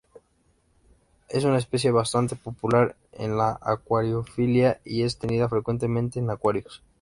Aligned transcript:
Es 1.29 1.43
una 1.43 1.59
especie 1.59 1.91
bastante 1.91 2.35
popular 2.35 2.95
en 3.11 3.37
la 3.37 3.59
acuariofilia 3.61 4.79
y 4.83 5.03
es 5.03 5.19
tenida 5.19 5.47
frecuentemente 5.47 6.17
en 6.17 6.31
acuarios. 6.31 6.81